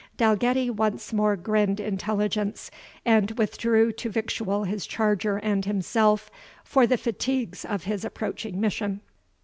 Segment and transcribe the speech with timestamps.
[0.17, 2.71] Dalgetty once more grinned intelligence,
[3.05, 6.31] and withdrew to victual his charger and himself,
[6.63, 9.01] for the fatigues of his approaching mission.